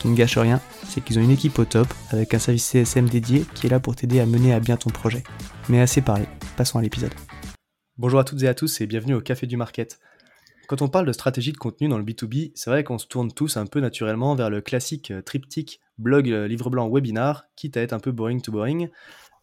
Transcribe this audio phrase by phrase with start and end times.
[0.00, 3.10] Qui ne gâche rien, c'est qu'ils ont une équipe au top avec un service CSM
[3.10, 5.22] dédié qui est là pour t'aider à mener à bien ton projet.
[5.68, 6.24] Mais assez parlé,
[6.56, 7.12] passons à l'épisode.
[7.98, 10.00] Bonjour à toutes et à tous et bienvenue au Café du Market.
[10.68, 13.30] Quand on parle de stratégie de contenu dans le B2B, c'est vrai qu'on se tourne
[13.30, 17.76] tous un peu naturellement vers le classique euh, triptyque blog, euh, livre blanc, webinar, quitte
[17.76, 18.88] à être un peu boring to boring.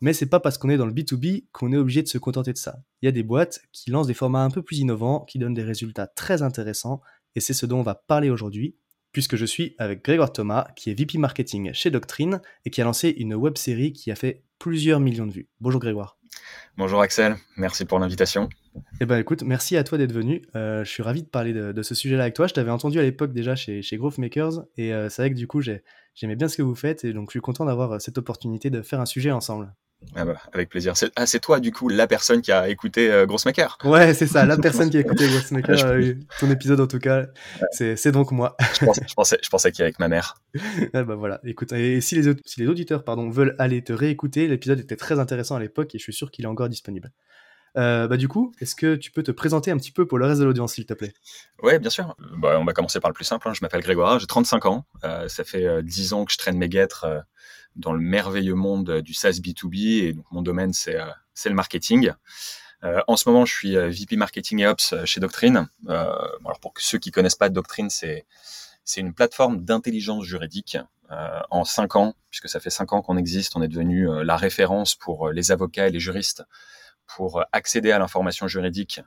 [0.02, 2.54] Mais c'est pas parce qu'on est dans le B2B qu'on est obligé de se contenter
[2.54, 2.78] de ça.
[3.04, 5.54] Il y a des boîtes qui lancent des formats un peu plus innovants, qui donnent
[5.54, 7.02] des résultats très intéressants,
[7.36, 8.76] et c'est ce dont on va parler aujourd'hui,
[9.18, 12.84] puisque je suis avec Grégoire Thomas, qui est VP Marketing chez Doctrine, et qui a
[12.84, 15.48] lancé une web série qui a fait plusieurs millions de vues.
[15.60, 16.20] Bonjour Grégoire.
[16.78, 18.48] Bonjour Axel, merci pour l'invitation.
[19.02, 20.44] Eh ben écoute, merci à toi d'être venu.
[20.56, 22.46] Euh, je suis ravi de parler de, ce sujet-là avec toi.
[22.46, 25.36] Je t'avais entendu à l'époque déjà chez, chez Growth Makers et euh, c'est vrai que
[25.36, 27.98] du coup j'aimais bien ce que vous faites et donc je suis content d'avoir euh,
[27.98, 29.74] cette opportunité de faire un sujet ensemble.
[30.16, 30.96] Ah bah, avec plaisir.
[30.96, 34.28] C'est, ah, c'est toi, du coup, la personne qui a écouté euh, Grossmaker Ouais, c'est
[34.28, 37.26] ça, la personne qui a écouté Grossmaker, euh, ton épisode en tout cas,
[37.72, 38.56] c'est, c'est donc moi.
[38.80, 40.42] je, pensais, je, pensais, je pensais qu'il y avec ma mère.
[40.94, 44.48] ah bah voilà, écoute, et si les, si les auditeurs pardon, veulent aller te réécouter,
[44.48, 47.12] l'épisode était très intéressant à l'époque et je suis sûr qu'il est encore disponible.
[47.76, 50.26] Euh, bah du coup, est-ce que tu peux te présenter un petit peu pour le
[50.26, 51.14] reste de l'audience, s'il te plaît?
[51.62, 52.16] Ouais, bien sûr.
[52.38, 53.48] Bah, on va commencer par le plus simple.
[53.48, 53.54] Hein.
[53.54, 54.86] Je m'appelle Grégoire, j'ai 35 ans.
[55.04, 57.06] Euh, ça fait 10 ans que je traîne mes guêtres
[57.78, 60.04] dans le merveilleux monde du SaaS B2B.
[60.04, 61.06] Et donc, mon domaine, c'est, euh,
[61.46, 62.12] le marketing.
[62.84, 65.68] Euh, en ce moment, je suis euh, VP Marketing et Ops chez Doctrine.
[65.88, 68.26] alors, pour ceux qui connaissent pas Doctrine, c'est
[68.98, 70.78] une plateforme d'intelligence juridique.
[71.10, 74.96] en cinq ans, puisque ça fait cinq ans qu'on existe, on est devenu la référence
[74.96, 76.44] pour les avocats et les juristes
[77.06, 79.00] pour accéder à l'information juridique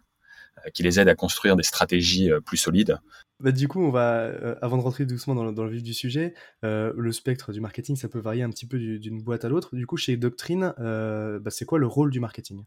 [0.74, 2.98] qui les aide à construire des stratégies plus solides.
[3.40, 6.34] Bah, du coup, on va, euh, avant de rentrer doucement dans le, vif du sujet,
[6.62, 9.74] euh, le spectre du marketing, ça peut varier un petit peu d'une boîte à l'autre.
[9.74, 12.64] Du coup, chez Doctrine, euh, bah, c'est quoi le rôle du marketing?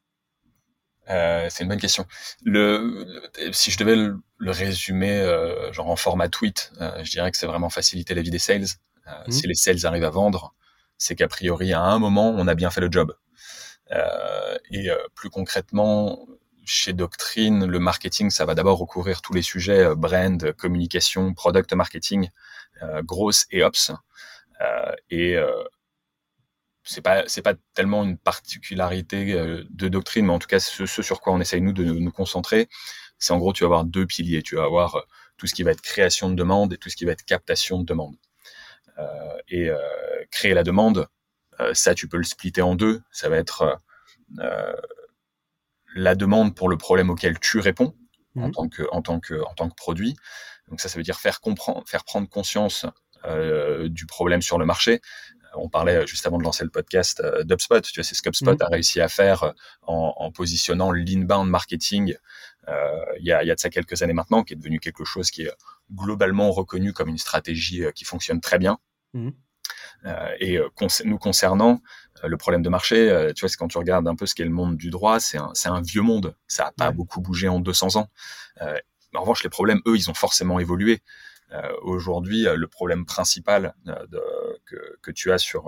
[1.05, 2.05] C'est une bonne question.
[2.45, 3.05] Le,
[3.51, 5.21] si je devais le, résumer
[5.73, 8.67] genre en format tweet, je dirais que c'est vraiment faciliter la vie des sales.
[9.27, 9.31] Mmh.
[9.31, 10.55] Si les sales arrivent à vendre,
[10.97, 13.13] c'est qu'a priori, à un moment, on a bien fait le job.
[14.71, 16.25] et plus concrètement,
[16.65, 21.73] chez Doctrine, le marketing, ça va d'abord recourir tous les sujets euh, brand, communication, product
[21.73, 22.29] marketing,
[22.81, 23.91] euh, grosse et ops.
[24.61, 25.63] Euh, et euh,
[26.83, 29.33] c'est pas pas tellement une particularité
[29.69, 32.67] de Doctrine, mais en tout cas ce, sur quoi on essaye nous de nous concentrer,
[33.19, 34.43] c'est en gros tu vas avoir deux piliers.
[34.43, 35.05] Tu vas avoir
[35.37, 37.79] tout ce qui va être création de demande et tout ce qui va être captation
[37.79, 38.15] de demande.
[39.47, 39.69] et
[40.31, 41.07] créer la demande,
[41.73, 43.01] ça tu peux le splitter en deux.
[43.11, 43.79] Ça va être
[45.95, 47.95] la demande pour le problème auquel tu réponds
[48.35, 48.51] en, mhm.
[48.51, 50.15] tant que, en, tant que, en tant que produit.
[50.69, 52.85] Donc ça, ça veut dire faire comprendre, faire prendre conscience
[53.25, 55.01] euh, du problème sur le marché.
[55.55, 57.81] On parlait juste avant de lancer le podcast euh, d'UpSpot.
[57.81, 58.61] Tu vois, c'est ce qu'UpSpot mhm.
[58.61, 59.51] a réussi à faire euh,
[59.83, 62.15] en, en positionnant l'inbound marketing
[62.69, 64.79] euh, il, y a, il y a de ça quelques années maintenant, qui est devenu
[64.79, 65.51] quelque chose qui est
[65.91, 68.77] globalement reconnu comme une stratégie qui fonctionne très bien.
[69.13, 69.31] Mhm.
[70.39, 70.59] et
[71.05, 71.81] nous concernant,
[72.27, 74.43] le problème de marché, euh, tu vois, c'est quand tu regardes un peu ce qu'est
[74.43, 76.35] le monde du droit, c'est un, un, vieux monde.
[76.47, 78.09] Ça n'a pas beaucoup bougé en 200 ans.
[78.61, 78.77] Euh,
[79.13, 81.01] en revanche, les problèmes, eux, ils ont forcément évolué.
[81.51, 84.21] Euh, Aujourd'hui, le problème principal de,
[84.65, 85.67] que, que, tu as sur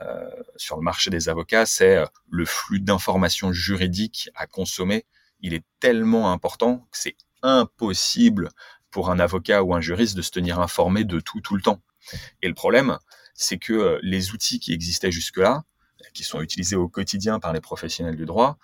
[0.00, 5.06] euh, sur le marché des avocats, c'est le flux d'informations juridiques à consommer.
[5.40, 8.50] Il est tellement important que c'est impossible
[8.90, 11.80] pour un avocat ou un juriste de se tenir informé de tout tout le temps.
[12.42, 12.98] Et le problème,
[13.34, 15.64] c'est que euh, les outils qui existaient jusque-là,
[16.14, 18.58] qui sont utilisés au quotidien par les professionnels du droit,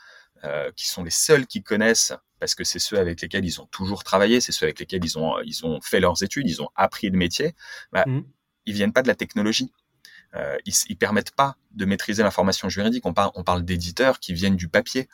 [0.77, 4.05] qui sont les seuls qui connaissent parce que c'est ceux avec lesquels ils ont toujours
[4.05, 7.11] travaillé, c'est ceux avec lesquels ils ont, ils ont fait leurs études, ils ont appris
[7.11, 7.55] le métier,
[7.93, 8.23] bah, mmh.
[8.67, 9.73] ils viennent pas de la technologie.
[10.35, 13.07] Euh, ils, ils permettent pas de maîtriser l'information juridique.
[13.07, 15.09] On parle, on parle d'éditeurs qui viennent du papier.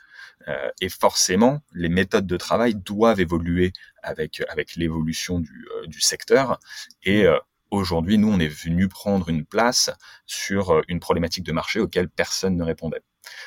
[0.49, 3.73] Euh, et forcément, les méthodes de travail doivent évoluer
[4.03, 6.59] avec, avec l'évolution du, euh, du secteur.
[7.05, 7.27] Et mmh.
[7.27, 7.39] euh,
[7.75, 9.91] aujourd'hui, nous, on est venu prendre une place
[10.27, 13.03] sur euh, une problématique de marché auquel personne ne répondait.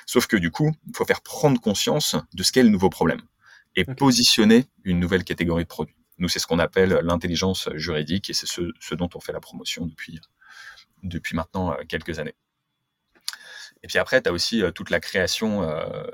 [0.05, 3.21] Sauf que du coup, il faut faire prendre conscience de ce qu'est le nouveau problème
[3.75, 5.95] et positionner une nouvelle catégorie de produits.
[6.17, 9.39] Nous, c'est ce qu'on appelle l'intelligence juridique et c'est ce, ce, dont on fait la
[9.39, 10.19] promotion depuis,
[11.03, 12.35] depuis maintenant euh, quelques années.
[13.83, 16.07] Et puis après, tu as aussi euh, toute la création euh,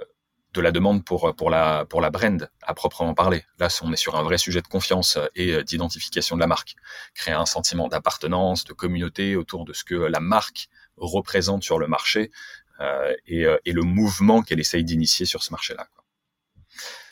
[0.54, 3.44] de la demande pour, pour, la, pour la brand à proprement parler.
[3.60, 6.76] Là, on est sur un vrai sujet de confiance et d'identification de la marque.
[7.16, 11.88] Créer un sentiment d'appartenance, de communauté autour de ce que la marque représente sur le
[11.88, 12.32] marché
[12.80, 15.88] euh, et, et, le mouvement qu'elle essaye d'initier sur ce marché-là.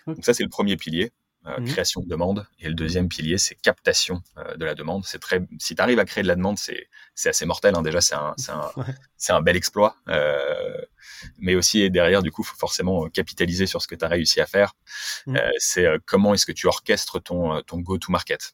[0.07, 1.11] Donc ça, c'est le premier pilier.
[1.47, 1.65] Euh, mmh.
[1.65, 2.45] création de demande.
[2.59, 5.03] Et le deuxième pilier c'est captation euh, de la demande.
[5.05, 7.81] C'est très si tu arrives à créer de la demande c'est c'est assez mortel hein.
[7.81, 8.71] déjà c'est un c'est un
[9.17, 10.79] c'est un bel exploit euh,
[11.39, 14.45] mais aussi derrière du coup faut forcément capitaliser sur ce que tu as réussi à
[14.45, 14.75] faire.
[15.29, 18.53] Euh, c'est comment est-ce que tu orchestres ton ton go to market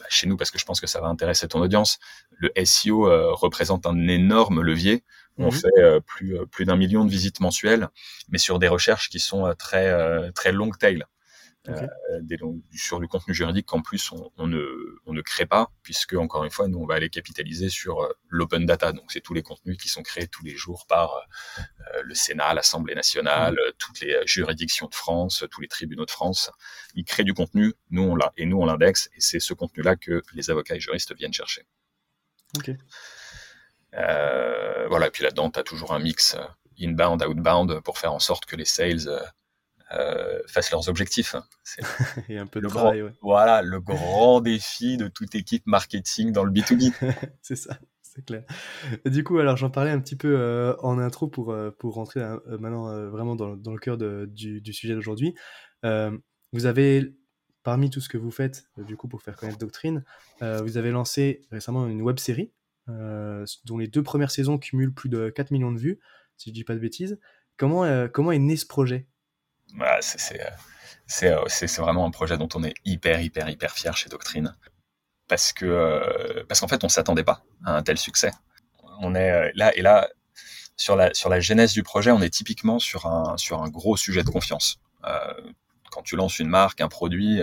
[0.00, 2.00] bah, chez nous parce que je pense que ça va intéresser ton audience
[2.30, 5.04] le SEO représente un énorme levier.
[5.38, 5.52] On mmh.
[5.52, 7.88] fait plus plus d'un million de visites mensuelles
[8.30, 11.04] mais sur des recherches qui sont très très long tail
[11.68, 12.38] euh, des,
[12.74, 14.64] sur du contenu juridique qu'en plus on, on, ne,
[15.06, 18.12] on ne crée pas, puisque encore une fois, nous on va aller capitaliser sur euh,
[18.28, 18.92] l'open data.
[18.92, 21.14] Donc c'est tous les contenus qui sont créés tous les jours par
[21.58, 23.72] euh, le Sénat, l'Assemblée nationale, mmh.
[23.78, 26.50] toutes les juridictions de France, tous les tribunaux de France.
[26.94, 29.96] Ils créent du contenu, nous on l'a et nous on l'indexe, et c'est ce contenu-là
[29.96, 31.66] que les avocats et juristes viennent chercher.
[32.56, 32.70] Ok.
[33.92, 36.36] voilà, et puis là-dedans, tu as toujours un mix
[36.78, 39.08] inbound, outbound pour faire en sorte que les sales
[39.92, 41.36] euh, fassent leurs objectifs.
[41.62, 41.82] C'est
[42.28, 46.32] Et un peu le de travail, grand, Voilà, le grand défi de toute équipe marketing
[46.32, 46.92] dans le B2B.
[47.42, 47.78] c'est ça,
[48.16, 48.44] c'est clair.
[49.04, 52.20] du coup, alors j'en parlais un petit peu euh, en intro pour, euh, pour rentrer
[52.20, 55.34] euh, maintenant vraiment dans, dans, le cœur de, du, du, sujet d'aujourd'hui.
[55.82, 57.14] vous avez,
[57.62, 60.04] parmi tout ce que vous faites, du coup, pour faire connaître Doctrine,
[60.40, 62.52] vous avez lancé récemment une web série
[62.88, 66.00] dont les deux premières saisons cumulent plus de 4 millions de vues,
[66.36, 67.18] si je dis pas de bêtises.
[67.56, 69.06] Comment, comment est né ce projet?
[69.74, 74.54] Bah, euh, c'est vraiment un projet dont on est hyper, hyper, hyper fier chez Doctrine.
[75.28, 78.30] Parce que euh, parce qu'en fait, on s'attendait pas à un tel succès.
[79.00, 80.08] On est euh, là et là
[80.76, 83.96] sur la sur la genèse du projet, on est typiquement sur un sur un gros
[83.96, 84.78] sujet de confiance.
[85.04, 85.34] Euh,
[85.90, 87.40] quand tu lances une marque, un produit,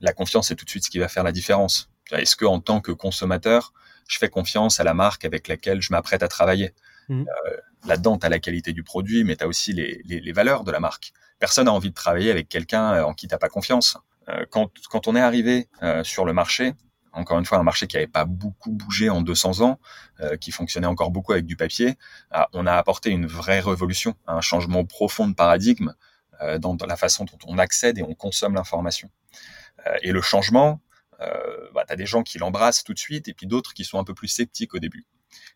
[0.00, 1.90] la confiance est tout de suite ce qui va faire la différence.
[2.10, 3.72] Est-ce que en tant que consommateur,
[4.08, 6.74] je fais confiance à la marque avec laquelle je m'apprête à travailler?
[7.08, 7.24] Mmh.
[7.46, 10.32] euh, Là-dedans, tu as la qualité du produit, mais tu as aussi les, les, les,
[10.32, 11.12] valeurs de la marque
[11.42, 13.98] personne n'a envie de travailler avec quelqu'un euh, en qui t'as pas confiance.
[14.28, 16.74] Euh, quand, quand on est arrivé euh, sur le marché,
[17.12, 19.78] encore une fois, un marché qui n'avait pas beaucoup bougé en 200 ans,
[20.40, 21.98] qui fonctionnait encore beaucoup avec du papier,
[22.54, 25.92] on a apporté une vraie révolution, un changement profond de paradigme
[26.58, 29.10] dans, la façon dont on accède et on consomme l'information.
[30.00, 30.80] et le changement,
[31.74, 33.98] bah, tu as des gens qui l'embrassent tout de suite et puis d'autres qui sont
[33.98, 35.04] un peu plus sceptiques au début.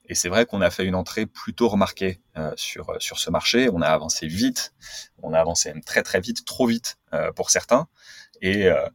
[0.09, 3.31] Et c'est vrai qu'on a fait une entrée plutôt remarquée euh, sur euh, sur ce
[3.31, 3.69] marché.
[3.73, 4.75] On a avancé vite,
[5.23, 7.89] on a avancé même très très vite, trop vite euh, pour certains.
[8.41, 8.89] Et euh,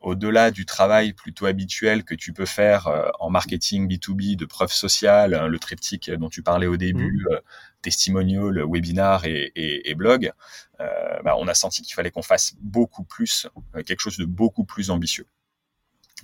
[0.00, 5.32] au-delà du travail plutôt habituel que tu peux faire en marketing B2B de preuves sociales,
[5.32, 7.38] hein, le triptyque dont tu parlais au début, mmh.
[7.80, 10.30] testimonial, webinar et, et, et blog,
[10.78, 13.48] bah, on a senti qu'il fallait qu'on fasse beaucoup plus,
[13.86, 15.26] quelque chose de beaucoup plus ambitieux.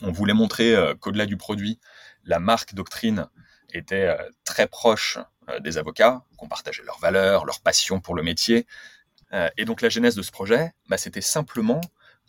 [0.03, 1.81] On voulait montrer qu'au-delà du produit,
[2.25, 3.29] la marque doctrine
[3.77, 8.23] étaient euh, très proches euh, des avocats, qu'on partageait leurs valeurs, leur passion pour le
[8.23, 8.67] métier.
[9.33, 11.81] Euh, et donc la genèse de ce projet, bah, c'était simplement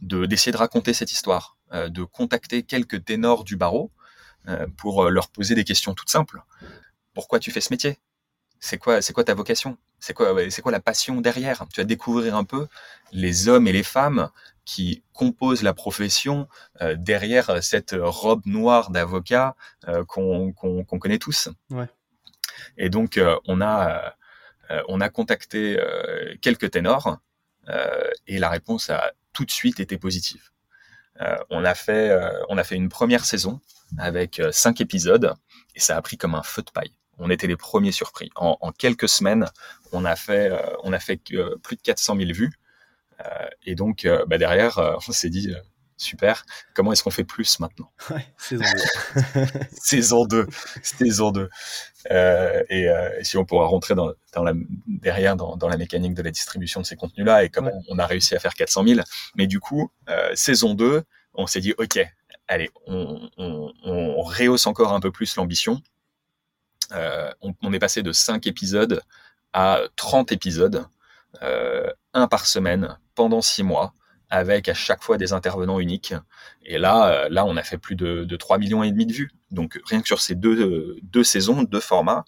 [0.02, 3.92] de d'essayer de raconter cette histoire, de contacter quelques ténors du barreau
[4.76, 6.42] pour leur poser des questions toutes simples.
[7.14, 7.98] Pourquoi tu fais ce métier?
[8.60, 9.78] C'est quoi, c'est quoi ta vocation?
[10.02, 11.66] C'est quoi, c'est quoi la passion derrière?
[11.74, 12.68] Tu vas découvrir un peu
[13.14, 14.30] les hommes et les femmes
[14.66, 16.48] qui composent la profession
[16.82, 19.56] euh, derrière cette robe noire d'avocat
[19.88, 21.50] euh, qu'on qu connaît tous.
[21.70, 21.88] Ouais.
[22.78, 24.16] Et donc euh, on a
[24.72, 27.20] euh, on a contacté euh, quelques ténors
[28.28, 30.52] et la réponse a tout de suite été positive.
[31.50, 32.16] on a fait
[32.48, 33.60] on a fait une première saison
[33.98, 35.34] avec cinq épisodes
[35.74, 36.94] et ça a pris comme un feu de paille.
[37.18, 38.30] On était les premiers surpris.
[38.36, 39.48] En, en quelques semaines,
[39.94, 40.52] on a fait
[40.84, 41.20] on a fait
[41.64, 42.52] plus de 400 000 vues.
[43.22, 45.54] Euh, et donc, euh, bah derrière, euh, on s'est dit,
[45.98, 46.46] super.
[46.74, 47.92] Comment est-ce qu'on fait plus maintenant?
[48.10, 48.64] Ouais, Saison
[49.36, 49.46] 2.
[49.72, 50.48] saison 2.
[50.84, 51.50] Saison 2.
[52.12, 54.54] Euh, et, euh, si on pourra rentrer dans, dans la,
[54.88, 58.06] derrière dans, dans, la mécanique de la distribution de ces contenus-là et comment on a
[58.06, 59.02] réussi à faire 400 000.
[59.36, 61.04] Mais du coup, euh, saison 2,
[61.34, 62.00] on s'est dit, OK,
[62.48, 65.82] allez, on, on, on, rehausse encore un peu plus l'ambition.
[66.92, 69.02] On, on, est passé de 5 épisodes
[69.54, 70.86] à 30 épisodes,
[72.16, 73.94] un par semaine, pendant 6 mois
[74.30, 76.14] avec à chaque fois des intervenants uniques.
[76.66, 79.14] Et là, euh, là, on a fait plus de, de 3 millions et demi de
[79.14, 79.32] vues.
[79.52, 82.26] Donc rien que sur ces deux, deux saisons, deux formats,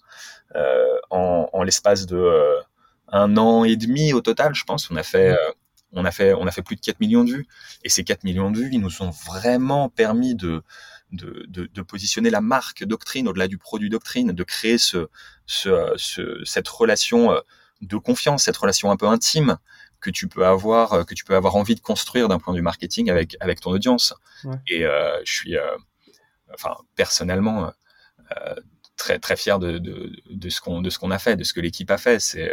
[0.55, 2.59] euh, en, en l'espace de euh,
[3.09, 5.51] un an et demi au total, je pense, on a fait, euh,
[5.91, 7.47] on a fait, on a fait plus de 4 millions de vues.
[7.83, 10.63] Et ces 4 millions de vues, ils nous ont vraiment permis de,
[11.11, 15.07] de, de, de positionner la marque Doctrine au-delà du produit Doctrine, de créer ce,
[15.45, 17.31] ce, ce, cette relation
[17.81, 19.57] de confiance, cette relation un peu intime
[20.07, 22.59] que tu peux avoir, euh, que tu peux avoir envie de construire d'un point de
[22.59, 24.13] vue marketing avec avec ton audience.
[24.43, 24.55] Ouais.
[24.67, 25.77] Et euh, je suis, euh,
[26.53, 27.71] enfin personnellement,
[28.37, 28.55] euh,
[28.95, 31.53] très très fier de, de, de ce qu'on de ce qu'on a fait, de ce
[31.53, 32.19] que l'équipe a fait.
[32.19, 32.51] C'est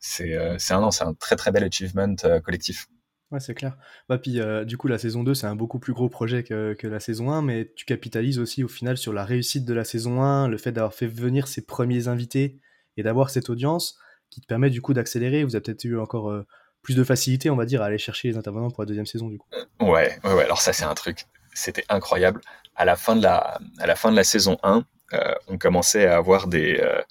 [0.00, 2.88] c'est c'est un c'est un très très bel achievement collectif.
[3.30, 3.76] Ouais, c'est clair.
[4.08, 6.74] Bah, puis, euh, du coup, la saison 2, c'est un beaucoup plus gros projet que,
[6.74, 9.84] que, la saison 1, mais tu capitalises aussi au final sur la réussite de la
[9.84, 12.60] saison 1, le fait d'avoir fait venir ses premiers invités
[12.96, 13.96] et d'avoir cette audience
[14.30, 15.44] qui te permet du coup d'accélérer.
[15.44, 16.46] Vous avez peut-être eu encore euh,
[16.82, 19.28] plus de facilité, on va dire, à aller chercher les intervenants pour la deuxième saison
[19.28, 19.48] du coup.
[19.80, 20.44] Ouais, ouais, ouais.
[20.44, 22.40] Alors ça, c'est un truc, c'était incroyable.
[22.76, 26.06] À la fin de la, à la fin de la saison 1, euh, on commençait
[26.06, 27.02] à avoir des, euh,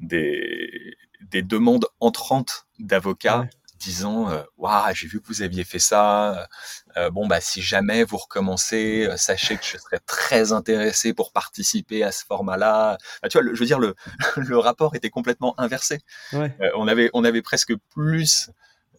[0.00, 0.96] des,
[1.30, 3.40] des demandes entrantes d'avocats.
[3.40, 3.50] Ouais
[3.82, 6.48] disant euh, waouh j'ai vu que vous aviez fait ça
[6.96, 11.32] euh, bon bah si jamais vous recommencez euh, sachez que je serais très intéressé pour
[11.32, 13.94] participer à ce format là bah, tu vois le, je veux dire le,
[14.36, 16.00] le rapport était complètement inversé.
[16.32, 16.56] Ouais.
[16.76, 18.50] on avait on avait presque plus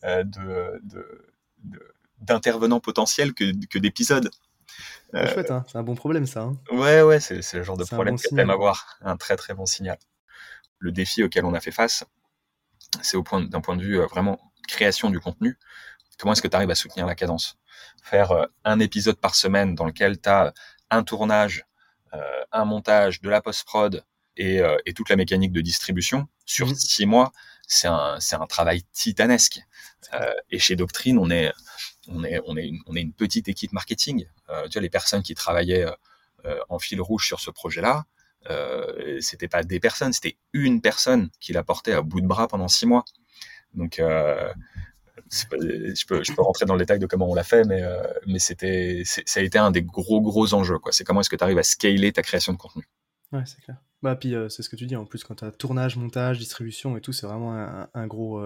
[0.03, 1.25] de, de,
[2.19, 4.29] d'intervenants potentiels que, que d'épisodes.
[5.13, 5.63] C'est chouette hein.
[5.71, 6.57] C'est un bon problème ça hein.
[6.71, 8.97] Ouais ouais c'est, c'est le genre de problème bon que t'aimes avoir.
[9.01, 9.97] Un très très bon signal.
[10.79, 12.03] Le défi auquel on a fait face
[13.01, 15.57] c'est au point d'un point de vue vraiment création du contenu,
[16.17, 17.57] comment est-ce que tu arrives à soutenir la cadence?
[18.03, 20.53] Faire euh, un épisode par semaine dans lequel tu as
[20.89, 21.65] un tournage,
[22.13, 24.03] euh, un montage, de la post-prod
[24.37, 26.75] et, euh, et, toute la mécanique de distribution sur mmh.
[26.75, 27.31] six mois,
[27.67, 29.59] c'est un, travail titanesque.
[30.13, 31.51] Euh, et chez Doctrine, on est,
[32.07, 34.25] on est, on est, une, on est une petite équipe marketing.
[34.49, 35.85] Euh, tu vois, les personnes qui travaillaient
[36.45, 38.05] euh, en fil rouge sur ce projet-là,
[38.49, 42.47] euh, c'était pas des personnes, c'était une personne qui l'a porté à bout de bras
[42.47, 43.05] pendant six mois.
[43.73, 44.51] Donc, euh,
[45.31, 48.03] je, peux, rentrer dans le détail de comment on l'a fait, mais, euh,
[48.37, 50.77] c'était, ça a été un des gros, gros enjeux.
[50.91, 52.87] C'est comment est-ce que tu arrives à scaler ta création de contenu.
[53.31, 53.77] Ouais, c'est clair.
[54.01, 56.37] Bah, puis euh, c'est ce que tu dis, en plus, quand tu as tournage, montage,
[56.39, 57.53] distribution et tout, c'est vraiment
[57.93, 58.41] un, gros,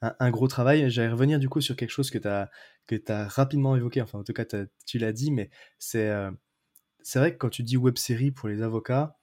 [0.00, 0.90] un, gros travail.
[0.90, 2.28] J'allais revenir du coup sur quelque chose que tu
[3.12, 4.44] as, rapidement évoqué, enfin, en tout cas,
[4.86, 6.10] tu l'as dit, mais c'est,
[7.02, 9.18] c'est vrai que quand tu dis web série pour les avocats,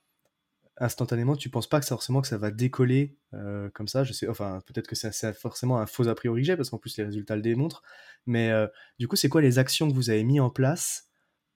[0.77, 4.03] instantanément, tu penses pas que ça, forcément que ça va décoller euh, comme ça?
[4.03, 6.77] Je sais, enfin, peut-être que c'est forcément un faux a priori que j'ai, parce qu'en
[6.77, 7.83] plus les résultats le démontrent.
[8.25, 8.67] Mais euh,
[8.99, 11.09] du coup, c'est quoi les actions que vous avez mis en place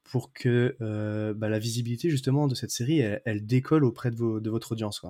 [0.03, 4.71] pour que euh, bah, la visibilité justement de cette série, elle, décolle auprès de votre
[4.71, 5.01] audience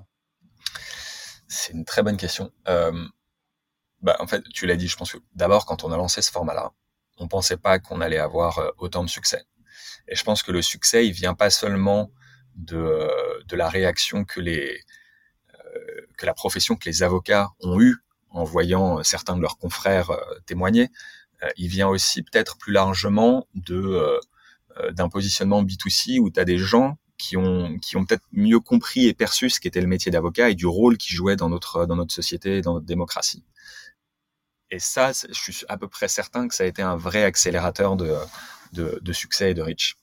[1.48, 2.52] C'est une très bonne question.
[2.66, 6.32] bah, en fait, tu l'as dit, je pense que d'abord, quand on a lancé ce
[6.32, 6.74] format-là,
[7.18, 9.44] on pensait pas qu'on allait avoir autant de succès.
[10.08, 12.12] Et je pense que le succès, il vient pas seulement
[12.60, 13.10] de,
[13.48, 14.82] de la réaction que les
[15.66, 17.98] euh, que la profession, que les avocats ont eu
[18.30, 20.90] en voyant certains de leurs confrères euh, témoigner.
[21.44, 24.20] Euh, il vient aussi peut-être plus largement de
[24.94, 29.08] d'un positionnement B2C où tu as des gens qui ont qui ont peut-être mieux compris
[29.08, 31.98] et perçu ce qu'était le métier d'avocat et du rôle qu'ils jouaient dans notre dans
[31.98, 33.44] notre société, dans notre démocratie.
[34.72, 37.98] Et ça, je suis à peu près certain que ça a été un vrai accélérateur
[37.98, 38.16] de
[38.72, 39.96] de, succès et de reach.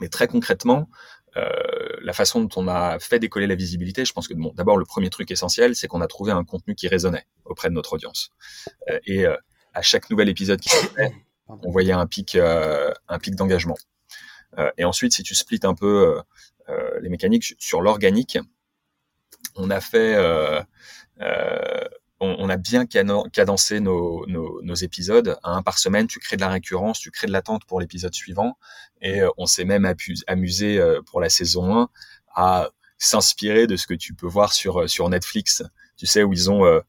[0.00, 4.28] Mais très concrètement, euh, la façon dont on a fait décoller la visibilité, je pense
[4.28, 7.26] que bon, d'abord le premier truc essentiel, c'est qu'on a trouvé un contenu qui résonnait
[7.44, 8.30] auprès de notre audience.
[8.90, 9.36] Euh, et euh,
[9.74, 11.12] à chaque nouvel épisode qui sortait,
[11.48, 13.76] on voyait un pic, un pic d'engagement.
[14.76, 16.20] et ensuite, si tu splits un peu
[17.00, 18.38] les mécaniques sur l'organique,
[19.54, 20.16] on a fait
[22.20, 25.38] on, on, a bien cadencé nos, nos, nos, épisodes.
[25.44, 28.58] Un par semaine, tu crées de la récurrence, tu crées de l'attente pour l'épisode suivant.
[29.00, 29.92] Et euh, on s'est même
[30.26, 31.88] amusé euh, pour la saison 1
[32.34, 35.62] à s'inspirer de ce que tu peux voir sur, euh, sur Netflix.
[35.96, 36.80] Tu sais, où ils ont euh,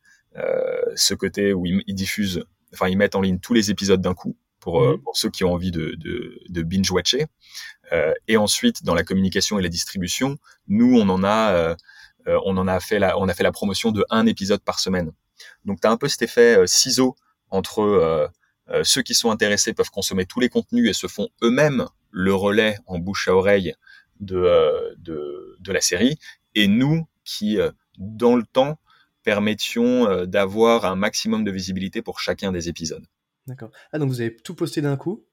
[0.95, 2.43] ce côté où ils, ils, diffusent,
[2.73, 5.01] enfin, ils mettent en ligne tous les épisodes d'un coup pour, mmh.
[5.01, 7.27] pour ceux qui ont envie de, de, de binge-watcher.
[8.27, 11.75] et ensuite, dans la communication et la distribution, nous, on en a
[12.29, 14.79] euh, on en a fait la, on a fait la promotion de un épisode par
[14.79, 15.11] semaine.
[15.65, 17.15] Donc tu as un peu cet effet euh, ciseau
[17.49, 18.27] entre euh,
[18.83, 22.77] ceux qui sont intéressés peuvent consommer tous les contenus et se font eux-mêmes le relais
[22.85, 23.73] en bouche à oreille
[24.19, 26.19] de, de, de la série.
[26.53, 27.57] Et nous qui,
[27.97, 28.79] dans le temps,
[29.23, 33.05] permettions d'avoir un maximum de visibilité pour chacun des épisodes.
[33.47, 33.71] D'accord.
[33.91, 35.25] Ah, donc vous avez tout posté d'un coup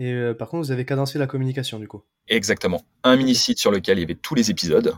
[0.00, 2.02] et euh, par contre, vous avez cadencé la communication du coup.
[2.26, 2.82] Exactement.
[3.04, 4.94] Un mini-site sur lequel il y avait tous les épisodes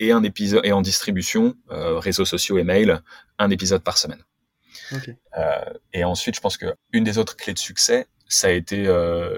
[0.00, 3.00] et un épisode et en distribution, euh, réseaux sociaux et mail,
[3.38, 4.24] un épisode par semaine.
[5.38, 8.84] Euh, et ensuite, je pense que une des autres clés de succès, ça a été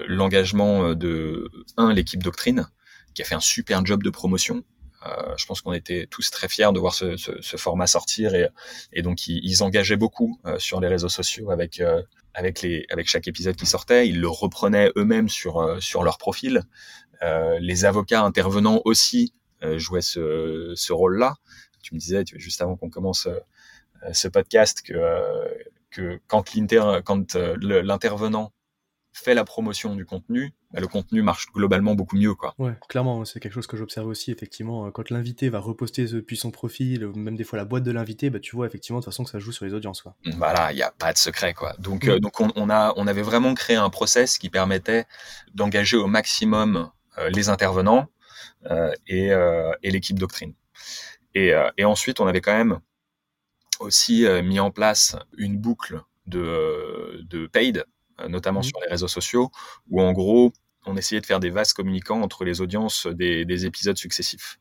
[0.07, 2.67] l'engagement de un l'équipe Doctrine,
[3.13, 4.63] qui a fait un super job de promotion.
[5.37, 7.15] je pense qu'on était tous très fiers de voir ce,
[7.57, 8.49] format sortir et,
[8.91, 11.81] et donc ils, ils engageaient beaucoup sur les réseaux sociaux avec
[12.33, 16.17] avec les avec chaque épisode qui sortait, ils le reprenaient eux-mêmes sur euh, sur leur
[16.17, 16.63] profil.
[17.21, 21.35] Euh, les avocats intervenants aussi euh, jouaient ce, ce rôle-là.
[21.81, 23.27] Tu me disais juste avant qu'on commence
[24.11, 24.93] ce podcast que
[25.91, 28.53] que quand l'inter quand l'intervenant
[29.13, 32.33] fait la promotion du contenu, bah, le contenu marche globalement beaucoup mieux.
[32.33, 32.55] Quoi.
[32.57, 34.89] Ouais, clairement, c'est quelque chose que j'observe aussi, effectivement.
[34.91, 38.39] Quand l'invité va reposter depuis son profil, même des fois la boîte de l'invité, bah,
[38.39, 40.01] tu vois effectivement de toute façon que ça joue sur les audiences.
[40.01, 40.15] Quoi.
[40.37, 41.53] Voilà, il n'y a pas de secret.
[41.53, 41.73] Quoi.
[41.79, 42.09] Donc, mm.
[42.09, 45.05] euh, donc on, a, on avait vraiment créé un process qui permettait
[45.53, 46.89] d'engager au maximum
[47.19, 48.05] euh, les intervenants euh,
[49.07, 49.29] et,
[49.83, 50.53] et l'équipe doctrine.
[51.35, 52.79] Et, et ensuite, on avait quand même
[53.79, 57.85] aussi mis en place une boucle de, de paid
[58.21, 58.63] euh, notamment mmh.
[58.63, 59.51] sur les réseaux sociaux,
[59.89, 60.53] où en gros,
[60.85, 64.59] on essayait de faire des vases communicants entre les audiences des, épisodes successifs.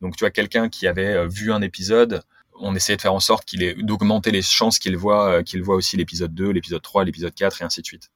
[0.00, 2.22] Donc, tu vois, quelqu'un qui avait euh, vu un épisode,
[2.54, 5.62] on essayait de faire en sorte qu'il ait, d'augmenter les chances qu'il voit, euh, qu'il
[5.62, 8.10] voit aussi l'épisode 2, l'épisode 3, l'épisode 4 et ainsi de suite.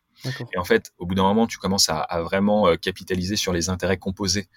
[0.53, 3.99] Et en fait, au bout d'un moment, tu commences à, vraiment capitaliser sur les intérêts
[3.99, 4.49] composés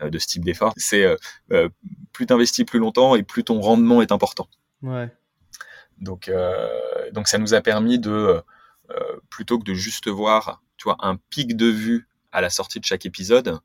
[0.00, 0.74] de ce type d'effort.
[0.76, 1.04] C'est
[1.52, 1.68] euh,
[2.12, 4.48] plus t'investis plus longtemps et plus ton rendement est important.
[4.82, 5.10] Ouais.
[5.98, 6.30] Donc,
[7.12, 8.40] donc ça nous a permis de
[8.90, 12.80] euh, plutôt que de juste voir, tu vois, un pic de vue à la sortie
[12.80, 13.58] de chaque épisode,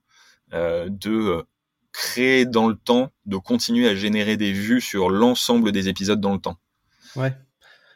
[0.53, 1.43] euh, de euh,
[1.93, 6.33] créer dans le temps, de continuer à générer des vues sur l'ensemble des épisodes dans
[6.33, 6.57] le temps.
[7.15, 7.33] Ouais.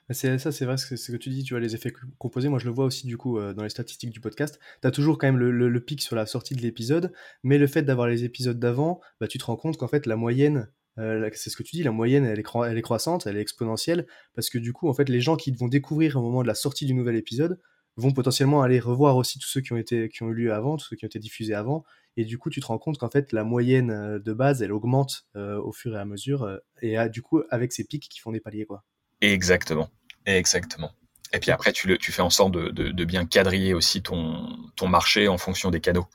[0.09, 2.65] C'est ça, c'est vrai ce que, tu dis, tu vois, les effets composés, moi je
[2.65, 4.57] le vois aussi du coup dans les statistiques du podcast.
[4.81, 7.11] Tu as toujours quand même le, pic sur la sortie de l'épisode,
[7.43, 10.15] mais le fait d'avoir les épisodes d'avant, bah, tu te rends compte qu'en fait la
[10.15, 14.07] moyenne euh, c'est ce que tu dis, la moyenne elle est, croissante, elle est exponentielle,
[14.33, 16.55] parce que du coup, en fait, les gens qui vont découvrir au moment de la
[16.55, 17.59] sortie du nouvel épisode
[17.97, 20.77] vont potentiellement aller revoir aussi tous ceux qui ont, été, qui ont eu lieu avant,
[20.77, 21.83] tous ceux qui ont été diffusés avant,
[22.15, 24.71] et du coup, tu te rends compte qu'en fait, la moyenne euh, de base, elle
[24.71, 28.31] augmente euh, au fur et à mesure, et du coup, avec ces pics qui font
[28.31, 28.83] des paliers, quoi.
[29.21, 29.89] Exactement,
[30.25, 30.91] exactement.
[31.33, 34.57] Et puis après, tu, le, tu fais en sorte de, de, bien quadriller aussi ton,
[34.75, 36.07] ton marché en fonction des canaux.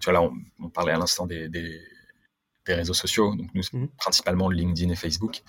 [0.00, 1.48] tu vois, là, on, parlait à l'instant des
[2.66, 3.88] des réseaux sociaux, donc nous, mmh.
[3.96, 5.42] principalement LinkedIn et Facebook,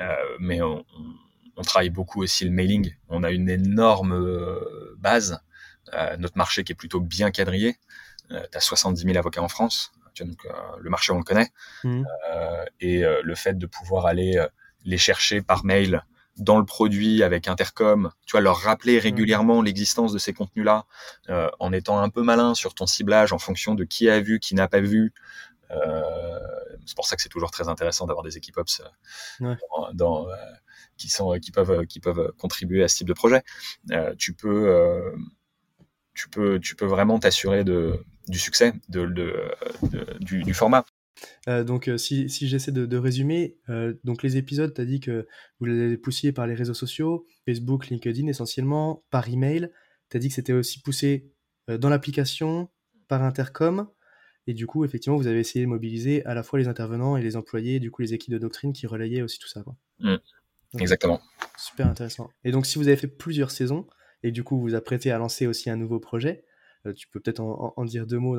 [0.00, 0.84] euh, mais on,
[1.62, 2.94] travaille beaucoup aussi le mailing.
[3.08, 5.40] On a une énorme euh, base,
[5.92, 7.76] euh, notre marché qui est plutôt bien quadrillé.
[8.28, 10.46] tu as 70 000 avocats en France, donc
[10.80, 11.50] le marché on le connaît,
[11.84, 12.04] mmh.
[12.80, 14.42] et le fait de pouvoir aller
[14.84, 16.04] les chercher par mail
[16.36, 19.02] dans le produit avec Intercom, tu vois, leur rappeler mmh.
[19.02, 20.86] régulièrement l'existence de ces contenus-là,
[21.60, 24.54] en étant un peu malin sur ton ciblage en fonction de qui a vu, qui
[24.54, 25.12] n'a pas vu,
[25.70, 26.40] euh,
[26.86, 28.82] c'est pour ça que c'est toujours très intéressant d'avoir des équipes ops
[29.40, 29.54] euh,
[29.92, 30.34] dans, euh,
[30.96, 33.42] qui sont qui peuvent qui peuvent contribuer à ce type de projet.
[34.18, 35.14] tu peux
[36.14, 39.06] tu peux tu peux vraiment t'assurer de du succès de,
[40.20, 40.84] du, format.
[41.46, 43.56] Donc, si, si j'essaie de, résumer,
[44.04, 45.26] donc les épisodes, tu as dit que
[45.60, 49.70] vous les poussiez par les réseaux sociaux, Facebook, LinkedIn essentiellement, par email.
[50.10, 51.30] Tu as dit que c'était aussi poussé
[51.68, 52.68] dans l'application,
[53.08, 53.88] par Intercom.
[54.46, 57.22] Et du coup, effectivement, vous avez essayé de mobiliser à la fois les intervenants et
[57.22, 59.62] les employés, du coup les équipes de doctrine qui relayaient aussi tout ça.
[59.62, 59.74] Quoi.
[60.00, 60.16] Mmh.
[60.78, 61.20] Exactement.
[61.56, 62.30] Super intéressant.
[62.44, 63.86] Et donc, si vous avez fait plusieurs saisons
[64.22, 66.53] et du coup vous apprêtez à lancer aussi un nouveau projet, euh,
[66.92, 68.36] tu peux peut-être en, dire deux mots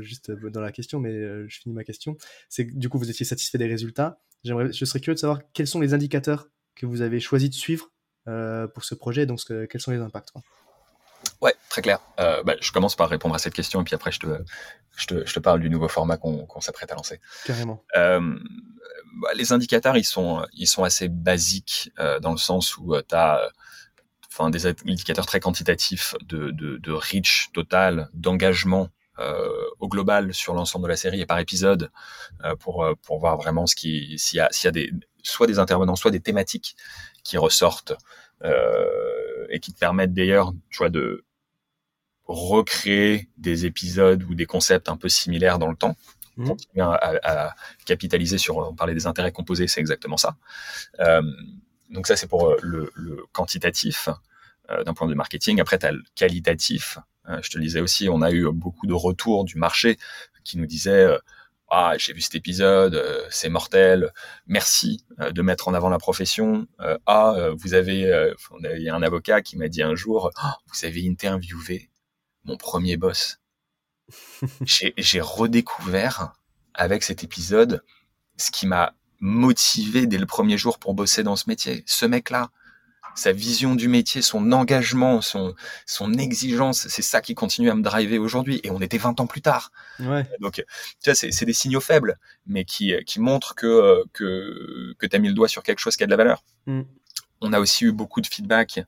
[0.00, 2.16] juste dans la question, mais euh, je finis ma question.
[2.48, 4.20] C'est du coup vous étiez satisfait des résultats.
[4.44, 7.54] J'aimerais, je serais curieux de savoir quels sont les indicateurs que vous avez choisi de
[7.54, 7.90] suivre
[8.28, 10.32] euh, pour ce projet, donc quels sont les impacts.
[11.40, 12.00] Ouais, très clair.
[12.20, 14.26] Euh, bah, je commence par répondre à cette question et puis après je te,
[14.96, 17.20] je te, je te parle du nouveau format qu'on s'apprête à lancer.
[17.44, 17.82] Carrément.
[17.96, 18.20] Euh,
[19.20, 23.14] bah, les indicateurs, ils sont, ils sont assez basiques euh, dans le sens où tu
[23.14, 23.40] as
[24.36, 28.90] enfin, des indicateurs très quantitatifs de, de, de reach total, d'engagement
[29.78, 31.92] au global sur l'ensemble de la série et par épisode
[32.58, 34.90] pour, pour voir vraiment ce qui, s'il y a, s'il y a des,
[35.22, 36.76] soit des intervenants, soit des thématiques
[37.22, 37.94] qui ressortent
[38.44, 41.24] euh, et qui te permettent d'ailleurs, tu vois, de
[42.26, 45.96] recréer des épisodes ou des concepts un peu similaires dans le temps.
[46.36, 46.48] Mmh.
[46.48, 47.54] Continuer à,
[47.86, 50.36] capitaliser sur, on parlait des intérêts composés, c'est exactement ça.
[51.90, 54.08] Euh, donc ça, c'est pour euh, le, quantitatif.
[54.86, 55.60] d'un point de vue marketing.
[55.60, 56.98] Après, tu as le qualitatif.
[57.42, 59.98] je te le disais aussi, on a eu beaucoup de retours du marché
[60.42, 61.06] qui nous disaient
[61.68, 64.10] ah j'ai vu cet épisode, c'est mortel,
[64.46, 66.66] merci de mettre en avant la profession.
[67.04, 68.32] ah vous avez,
[68.74, 71.90] il y a un avocat qui m'a dit un jour, ah, vous avez interviewé
[72.44, 73.38] mon premier boss.
[74.62, 76.32] j'ai redécouvert
[76.72, 77.82] avec cet épisode
[78.36, 81.82] ce qui m'a motivé dès le premier jour pour bosser dans ce métier.
[81.86, 82.50] Ce mec-là,
[83.14, 85.54] sa vision du métier, son engagement, son,
[85.86, 88.60] son exigence, c'est ça qui continue à me driver aujourd'hui.
[88.64, 89.70] Et on était 20 ans plus tard.
[90.00, 90.26] Ouais.
[90.40, 90.54] Donc,
[91.02, 95.18] tu vois, c'est des signaux faibles, mais qui, qui montrent que, que, que tu as
[95.18, 96.42] mis le doigt sur quelque chose qui a de la valeur.
[96.66, 96.82] Mm.
[97.40, 98.80] On a aussi eu beaucoup de feedback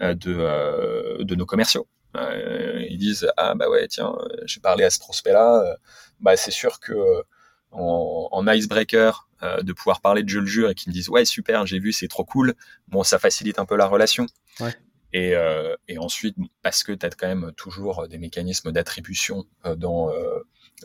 [0.00, 1.86] euh, de, euh, de nos commerciaux.
[2.16, 5.76] Euh, ils disent ah bah ouais tiens j'ai parlé à ce prospect là
[6.20, 6.94] bah c'est sûr que
[7.74, 11.08] en, en icebreaker euh, de pouvoir parler de je le jure et qu'ils me disent
[11.08, 12.54] ouais super j'ai vu c'est trop cool.
[12.88, 14.26] Bon ça facilite un peu la relation.
[15.12, 19.76] Et, euh, et, ensuite parce que tu as quand même toujours des mécanismes d'attribution euh,
[19.76, 20.10] dans,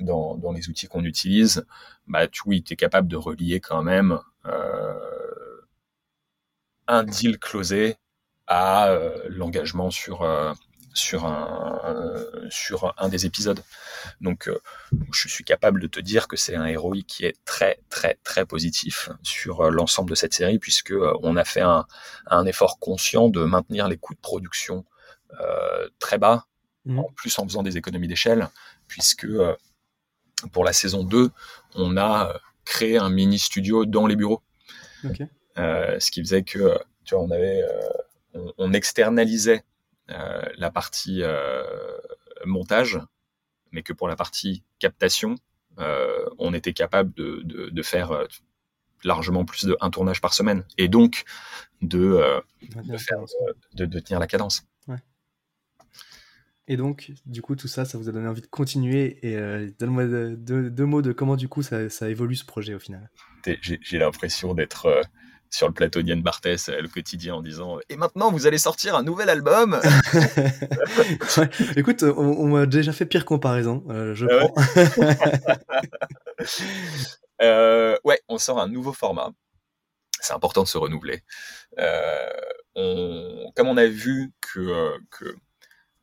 [0.01, 1.65] dans, dans les outils qu'on utilise
[2.07, 4.19] bah tu oui tu es capable de relier quand même
[6.87, 7.95] un deal closé
[8.47, 8.95] à
[9.29, 10.23] l'engagement sur
[10.93, 13.63] sur un, sur un des épisodes.
[14.21, 14.59] Donc, euh,
[15.11, 18.45] je suis capable de te dire que c'est un héroïque qui est très, très, très
[18.45, 21.85] positif sur euh, l'ensemble de cette série, puisque euh, on a fait un,
[22.27, 24.85] un, effort conscient de maintenir les coûts de production
[25.99, 26.47] très bas,
[26.85, 26.99] mmh.
[26.99, 28.49] en plus en faisant des économies d'échelle,
[28.87, 29.27] puisque
[30.51, 31.29] pour la saison 2,
[31.75, 32.33] on a
[32.65, 34.41] créé un mini studio dans les bureaux.
[35.55, 37.63] ce qui faisait que, tu vois, on avait,
[38.57, 39.68] on externalisait euh,
[40.09, 41.63] la partie euh,
[42.45, 42.99] montage,
[43.71, 45.35] mais que pour la partie captation,
[45.79, 48.25] euh, on était capable de, de, faire
[49.03, 51.23] largement plus de un tournage par semaine et donc
[51.81, 52.41] de,
[53.73, 54.65] de, de, tenir la cadence.
[56.71, 59.17] Et donc, du coup, tout ça, ça vous a donné envie de continuer.
[59.23, 59.35] Et
[59.79, 63.09] donne-moi deux, mots de comment, du coup, ça, ça évolue ce projet au final?
[63.61, 65.01] J'ai l'impression d'être
[65.49, 68.95] sur le plateau d'Yann Barthès, euh, le quotidien, en disant Et maintenant, vous allez sortir
[68.95, 69.79] un nouvel album
[71.75, 75.55] Écoute, on, m'a déjà fait pire comparaison, euh, je ah prends.
[77.41, 79.31] Euh, ouais, on sort un nouveau format.
[80.19, 81.23] C'est important de se renouveler.
[82.75, 85.33] comme on a vu que, que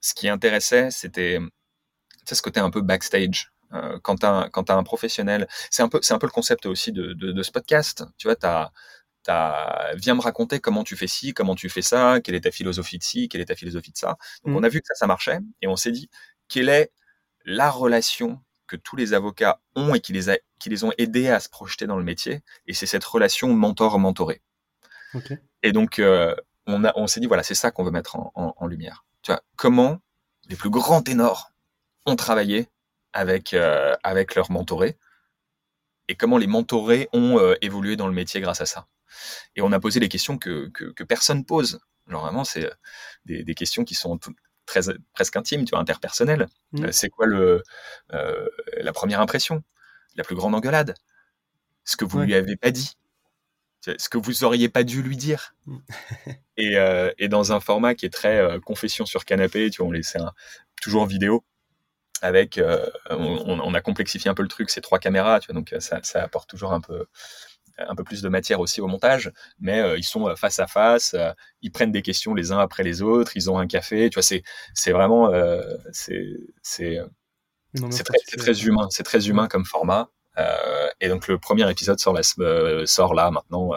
[0.01, 1.39] ce qui intéressait, c'était
[2.27, 3.53] ce côté un peu backstage.
[4.03, 7.13] quand tu as, as, un professionnel, c'est un, peu, un peu le concept aussi de,
[7.13, 8.05] de, de ce podcast.
[8.17, 8.73] Tu vois, tu as
[9.95, 12.99] viens me raconter comment tu fais ci, comment tu fais ça, quelle est ta philosophie
[12.99, 14.17] de ci, quelle est ta philosophie de ça.
[14.45, 14.57] Donc mm.
[14.57, 16.09] on a vu que ça, ça marchait et on s'est dit
[16.49, 16.93] quelle est
[17.45, 21.29] la relation que tous les avocats ont et qui les, a, qui les ont aidés
[21.29, 22.43] à se projeter dans le métier?
[22.67, 24.43] Et c'est cette relation mentor-mentoré.
[25.63, 26.35] Et donc, euh,
[26.67, 29.05] on, a, on s'est dit, voilà, c'est ça qu'on veut mettre en, lumière.
[29.23, 30.01] Tu vois, comment
[30.49, 31.53] les plus grands ténors
[32.05, 32.69] ont travaillé
[33.13, 34.99] avec, euh, avec leurs mentorés
[36.09, 38.87] et comment les mentorés ont euh, évolué dans le métier grâce à ça?
[39.55, 41.81] Et on a posé les questions que, que, personne pose.
[42.09, 42.75] Genre vraiment, c'est euh,
[43.25, 44.19] des, des, questions qui sont
[44.65, 46.49] très, presque intimes, tu vois, interpersonnelles.
[46.73, 46.85] Mmh.
[46.85, 47.63] Euh, c'est quoi le,
[48.13, 48.49] euh,
[48.79, 49.63] la première impression?
[50.15, 50.95] La plus grande engueulade?
[51.85, 52.97] Ce que vous lui avez pas dit?
[53.99, 55.55] Ce que vous auriez pas dû lui dire?
[55.67, 55.79] Mmh.
[56.57, 56.77] et,
[57.19, 60.33] et, dans un format qui est très confession sur canapé, tu vois, on laissait un,
[60.81, 61.45] toujours vidéo
[62.23, 62.59] avec,
[63.11, 66.01] on, on, a complexifié un peu le truc, c'est trois caméras, tu vois, donc ça,
[66.03, 67.07] ça apporte toujours un peu,
[67.79, 70.67] un peu plus de matière aussi au montage, mais euh, ils sont euh, face à
[70.67, 74.09] face, euh, ils prennent des questions les uns après les autres, ils ont un café,
[74.11, 74.43] tu vois, c'est
[74.75, 75.31] c'est vraiment
[75.93, 76.99] c'est c'est
[77.91, 80.09] c'est très, très, humain, c'est très humain comme format.
[81.01, 82.23] et donc le premier épisode sort là,
[82.87, 83.73] sort là maintenant.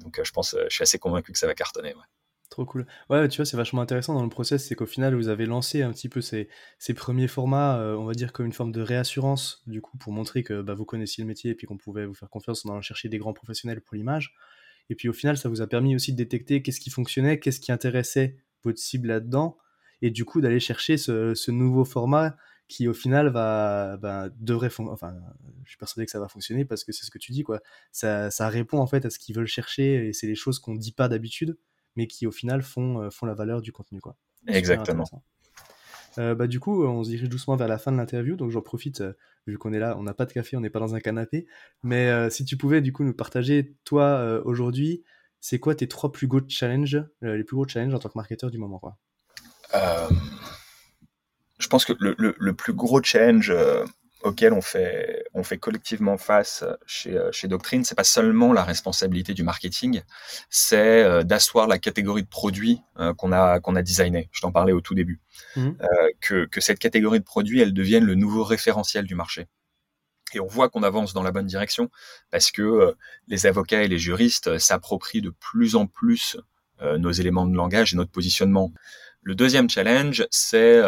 [0.00, 1.94] donc je pense, je suis assez convaincu que ça va cartonner.
[1.94, 2.02] Ouais.
[2.50, 2.86] Trop cool.
[3.10, 5.82] Ouais, tu vois, c'est vachement intéressant dans le process, c'est qu'au final, vous avez lancé
[5.82, 8.80] un petit peu ces, ces premiers formats, euh, on va dire comme une forme de
[8.80, 12.06] réassurance, du coup, pour montrer que bah, vous connaissiez le métier et puis qu'on pouvait
[12.06, 14.32] vous faire confiance en allant chercher des grands professionnels pour l'image.
[14.90, 17.60] Et puis au final, ça vous a permis aussi de détecter qu'est-ce qui fonctionnait, qu'est-ce
[17.60, 19.58] qui intéressait votre cible là-dedans,
[20.02, 22.36] et du coup d'aller chercher ce, ce, nouveau format
[22.68, 25.14] qui au final va bah, devrait enfin
[25.64, 27.60] je suis persuadé que ça va fonctionner parce que c'est ce que tu dis quoi
[27.92, 30.74] ça, ça répond en fait à ce qu'ils veulent chercher et c'est les choses qu'on
[30.74, 31.56] dit pas d'habitude
[31.96, 34.00] mais qui au final font, euh, font la valeur du contenu.
[34.00, 34.16] Quoi.
[34.46, 35.04] Exactement.
[36.18, 38.62] Euh, bah, du coup, on se dirige doucement vers la fin de l'interview, donc j'en
[38.62, 39.12] profite, euh,
[39.46, 41.46] vu qu'on est là, on n'a pas de café, on n'est pas dans un canapé,
[41.82, 45.04] mais si tu pouvais du coup nous partager, toi, aujourd'hui,
[45.40, 48.50] c'est quoi tes trois plus gros challenges, les plus gros challenges en tant que marketeur
[48.50, 48.96] du moment quoi?
[51.58, 53.54] Je pense que le, le, plus gros challenge
[54.26, 59.34] auquel on fait, on fait collectivement face chez, chez Doctrine, c'est pas seulement la responsabilité
[59.34, 60.02] du marketing,
[60.50, 64.28] c'est euh, d'asseoir la catégorie de produits euh, qu'on a, qu'on a designé.
[64.32, 65.20] Je t'en parlais au tout début.
[65.54, 65.60] Mmh.
[65.60, 69.46] Euh, que, que cette catégorie de produits, elle devienne le nouveau référentiel du marché.
[70.34, 71.88] Et on voit qu'on avance dans la bonne direction
[72.32, 72.96] parce que
[73.28, 76.36] les avocats et les juristes s'approprient de plus en plus
[76.82, 78.72] nos éléments de langage et notre positionnement.
[79.22, 80.82] Le deuxième challenge, c'est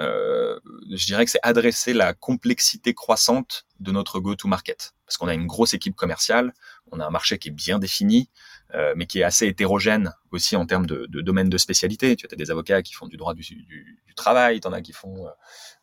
[0.00, 0.58] euh,
[0.90, 4.94] je dirais que c'est adresser la complexité croissante de notre go-to-market.
[5.06, 6.54] Parce qu'on a une grosse équipe commerciale,
[6.90, 8.30] on a un marché qui est bien défini,
[8.74, 12.16] euh, mais qui est assez hétérogène aussi en termes de, de domaine de spécialité.
[12.16, 14.80] Tu as des avocats qui font du droit du, du, du travail, tu en as
[14.80, 15.30] qui font euh,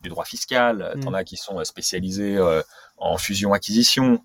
[0.01, 1.15] du droit fiscal, tu en mm.
[1.15, 2.39] as qui sont spécialisés
[2.97, 4.23] en fusion-acquisition.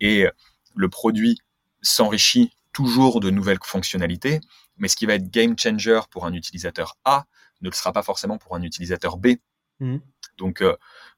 [0.00, 0.26] et
[0.74, 1.38] le produit
[1.82, 4.40] s'enrichit toujours de nouvelles fonctionnalités,
[4.76, 7.24] mais ce qui va être game changer pour un utilisateur A,
[7.60, 9.36] ne le sera pas forcément pour un utilisateur B.
[9.80, 9.98] Mmh.
[10.38, 10.76] Donc, il euh,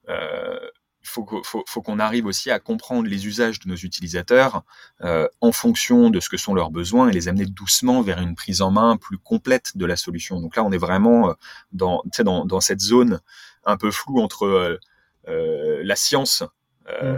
[0.08, 0.70] euh,
[1.02, 4.62] faut, qu'on arrive aussi à comprendre les usages de nos utilisateurs
[5.02, 8.34] euh, en fonction de ce que sont leurs besoins et les amener doucement vers une
[8.34, 10.40] prise en main plus complète de la solution.
[10.40, 11.34] Donc là, on est vraiment
[11.72, 13.20] dans, dans, dans cette zone
[13.64, 14.78] un peu floue entre
[15.26, 16.42] la science
[16.86, 17.16] mmh.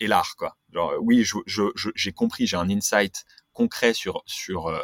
[0.00, 0.34] et l'art.
[0.36, 0.56] Quoi.
[1.00, 1.24] oui,
[1.94, 4.82] j'ai compris, j'ai un insight concret sur, sur euh,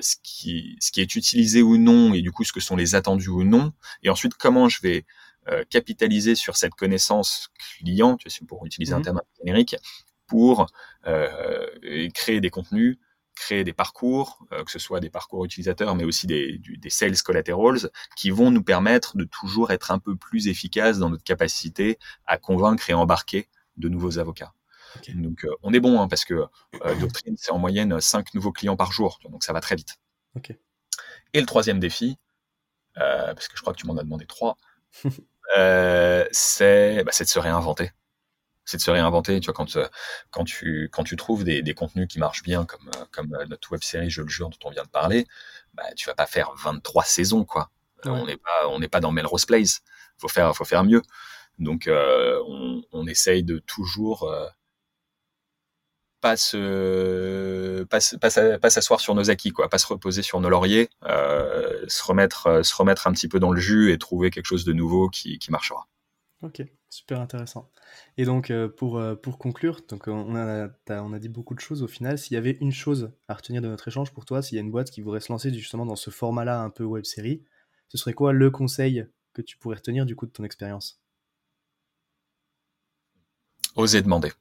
[0.00, 2.94] ce, qui, ce qui est utilisé ou non et du coup ce que sont les
[2.94, 5.06] attendus ou non, et ensuite comment je vais
[5.48, 9.76] euh, capitaliser sur cette connaissance client, tu sais, pour utiliser un mmh terme générique,
[10.26, 10.66] pour
[11.06, 11.66] euh,
[12.14, 12.98] créer des contenus,
[13.34, 17.90] créer des parcours, que ce soit des parcours utilisateurs, mais aussi des, des sales collaterals,
[18.16, 22.36] qui vont nous permettre de toujours être un peu plus efficaces dans notre capacité à
[22.36, 24.52] convaincre et embarquer de nouveaux avocats.
[25.14, 28.52] Donc euh, on est bon hein, parce que euh, Doctrine, c'est en moyenne 5 nouveaux
[28.52, 29.98] clients par jour, donc ça va très vite.
[31.32, 32.18] Et le troisième défi,
[32.98, 34.56] euh, parce que je crois que tu m'en as demandé trois,
[36.32, 37.92] c'est bah, de se réinventer.
[38.64, 39.40] C'est de se réinventer.
[39.40, 39.78] Tu vois, quand,
[40.30, 43.82] quand, tu, quand tu trouves des, des, contenus qui marchent bien, comme, comme notre web
[43.82, 45.26] série, je le jure, dont on vient de parler,
[45.74, 47.70] bah, tu vas pas faire 23 saisons, quoi.
[48.04, 49.80] On n'est pas, on n'est pas dans Melrose Place.
[50.18, 51.02] Faut faire, faut faire mieux.
[51.58, 54.30] Donc, on, on, essaye de toujours
[56.20, 57.98] pas se pas,
[58.58, 59.68] pas, s'asseoir sur nos acquis quoi.
[59.68, 63.40] Pas se reposer sur nos lauriers euh, se remettre euh, se remettre un petit peu
[63.40, 65.88] dans le jus et trouver quelque chose de nouveau qui, qui marchera.
[66.42, 67.70] Ok super intéressant.
[68.16, 71.82] Et donc euh, pour pour conclure donc on a on a dit beaucoup de choses
[71.82, 72.18] au final.
[72.18, 74.62] S'il y avait une chose à retenir de notre échange pour toi s'il y a
[74.62, 77.44] une boîte qui voudrait se lancer justement dans ce format là un peu web série
[77.90, 81.00] ce serait quoi le conseil que tu pourrais retenir du coup de ton expérience?
[83.76, 84.32] Oser demander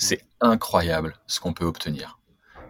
[0.00, 2.18] c'est incroyable ce qu'on peut obtenir.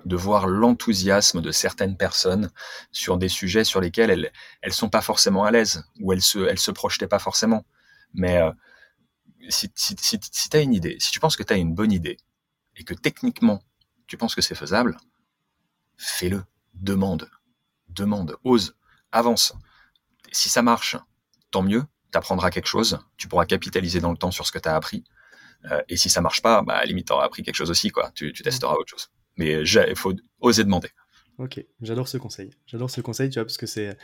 [0.04, 2.50] De voir l'enthousiasme de certaines personnes
[2.90, 6.40] sur des sujets sur lesquels elles, elles sont pas forcément à l'aise, ou elles se,
[6.40, 7.64] elles se projetaient pas forcément.
[8.14, 8.50] Mais euh,
[9.48, 11.74] si, si, si, si tu as une idée, si tu penses que tu as une
[11.74, 12.16] bonne idée,
[12.76, 13.62] et que techniquement,
[14.08, 14.98] tu penses que c'est faisable,
[15.96, 16.44] fais-le.
[16.74, 17.30] Demande.
[17.88, 18.36] Demande.
[18.42, 18.74] Ose.
[19.12, 19.52] Avance.
[20.32, 20.96] Si ça marche,
[21.50, 21.84] tant mieux.
[22.10, 22.98] Tu apprendras quelque chose.
[23.16, 25.04] Tu pourras capitaliser dans le temps sur ce que tu as appris.
[25.70, 27.90] Euh, et si ça marche pas, bah, à la limite, t'auras appris quelque chose aussi,
[27.90, 28.10] quoi.
[28.14, 29.10] Tu, tu testeras autre chose.
[29.36, 30.90] Mais il faut oser demander.
[31.38, 32.50] Ok, j'adore ce conseil.
[32.66, 33.96] J'adore ce conseil, tu vois, parce que c'est,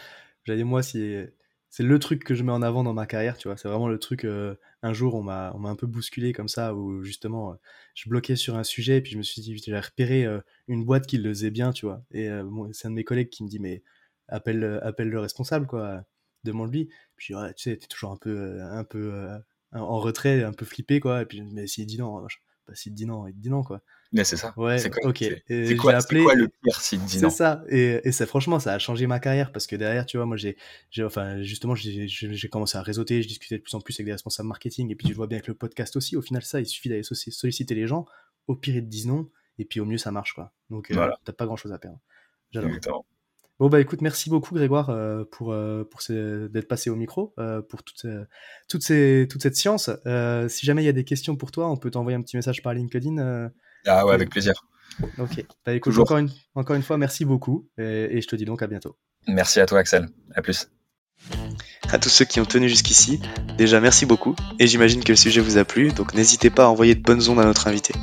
[0.45, 1.35] j'allais moi, c'est,
[1.69, 3.57] c'est le truc que je mets en avant dans ma carrière, tu vois.
[3.57, 4.25] C'est vraiment le truc.
[4.25, 7.57] Euh, un jour, on m'a, on m'a un peu bousculé comme ça, où justement, euh,
[7.95, 10.27] je bloquais sur un sujet, et puis je me suis dit, j'ai repéré
[10.69, 12.03] une boîte qui le faisait bien, tu vois.
[12.13, 12.29] Et
[12.73, 13.83] c'est un de mes collègues qui me dit, mais
[14.29, 16.03] appelle, appelle le responsable, quoi.
[16.45, 16.89] Demande-lui.
[17.17, 19.29] Puis ouais, tu sais, t'es toujours un peu, un peu
[19.73, 21.23] en retrait, un peu flippé, quoi.
[21.23, 22.23] Et puis, mais s'il dit non,
[22.67, 23.83] bah, s'il dit non, il dit non, quoi.
[24.13, 24.55] Mais c'est ça.
[24.57, 25.13] Ouais, c'est quoi.
[25.15, 27.31] C'est quoi, quoi, le pire s'il dit non?
[27.31, 27.65] C'est ça.
[27.69, 30.37] Et, et ça, franchement, ça a changé ma carrière parce que derrière, tu vois, moi,
[30.37, 30.57] j'ai,
[31.01, 34.49] enfin, justement, j'ai commencé à réseauter, je discutais de plus en plus avec des responsables
[34.49, 34.91] marketing.
[34.91, 37.03] Et puis, je vois bien que le podcast aussi, au final, ça, il suffit d'aller
[37.03, 38.07] solliciter les gens.
[38.47, 39.29] Au pire, ils te disent non.
[39.59, 40.53] Et puis, au mieux, ça marche, quoi.
[40.71, 41.99] Donc, euh, t'as pas grand chose à perdre.
[42.53, 43.05] J'adore.
[43.59, 47.63] Bon bah écoute, merci beaucoup Grégoire euh, pour, euh, pour d'être passé au micro, euh,
[47.63, 48.07] pour toute,
[48.69, 49.91] toute, ces, toute cette science.
[50.49, 52.63] si jamais il y a des questions pour toi, on peut t'envoyer un petit message
[52.63, 53.51] par LinkedIn.
[53.87, 54.53] ah ouais, avec plaisir.
[55.19, 58.45] Ok, bah écoute, encore une, encore une fois, merci beaucoup et, et je te dis
[58.45, 58.97] donc à bientôt.
[59.27, 60.71] Merci à toi Axel, à plus.
[61.91, 63.21] À tous ceux qui ont tenu jusqu'ici,
[63.57, 66.69] déjà merci beaucoup, et j'imagine que le sujet vous a plu, donc n'hésitez pas à
[66.69, 67.95] envoyer de bonnes ondes à notre invité.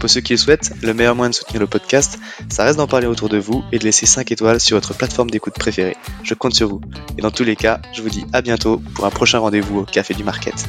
[0.00, 2.86] Pour ceux qui le souhaitent, le meilleur moyen de soutenir le podcast, ça reste d'en
[2.86, 5.96] parler autour de vous et de laisser 5 étoiles sur votre plateforme d'écoute préférée.
[6.22, 6.80] Je compte sur vous.
[7.16, 9.84] Et dans tous les cas, je vous dis à bientôt pour un prochain rendez-vous au
[9.84, 10.68] Café du Market.